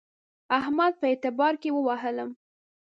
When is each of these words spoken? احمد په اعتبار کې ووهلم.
احمد 0.59 0.93
په 0.99 1.05
اعتبار 1.11 1.53
کې 1.61 1.69
ووهلم. 1.73 2.29